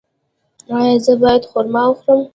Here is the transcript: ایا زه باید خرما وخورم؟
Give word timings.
ایا 0.75 0.95
زه 1.05 1.13
باید 1.21 1.43
خرما 1.51 1.83
وخورم؟ 1.91 2.21